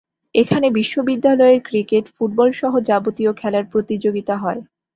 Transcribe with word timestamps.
এখানে 0.35 0.67
বিশ্ববিদ্যালয়ের 0.71 1.59
ক্রিকেট, 1.63 2.05
ফুটবলসহ 2.15 2.73
যাবতীয় 2.89 3.31
খেলার 3.33 3.65
প্রতিযোগিতা 3.71 4.35
হয়। 4.37 4.61